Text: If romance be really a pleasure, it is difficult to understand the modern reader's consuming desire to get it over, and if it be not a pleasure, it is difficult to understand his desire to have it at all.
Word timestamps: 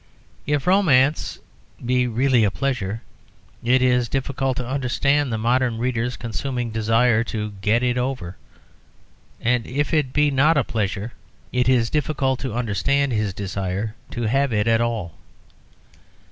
If 0.47 0.65
romance 0.65 1.37
be 1.85 2.07
really 2.07 2.43
a 2.43 2.49
pleasure, 2.49 3.03
it 3.63 3.83
is 3.83 4.09
difficult 4.09 4.57
to 4.57 4.67
understand 4.67 5.31
the 5.31 5.37
modern 5.37 5.77
reader's 5.77 6.17
consuming 6.17 6.71
desire 6.71 7.23
to 7.25 7.51
get 7.61 7.83
it 7.83 7.99
over, 7.99 8.35
and 9.39 9.67
if 9.67 9.93
it 9.93 10.11
be 10.11 10.31
not 10.31 10.57
a 10.57 10.63
pleasure, 10.63 11.13
it 11.51 11.69
is 11.69 11.91
difficult 11.91 12.39
to 12.39 12.55
understand 12.55 13.11
his 13.11 13.31
desire 13.31 13.93
to 14.09 14.23
have 14.23 14.51
it 14.51 14.67
at 14.67 14.81
all. 14.81 15.13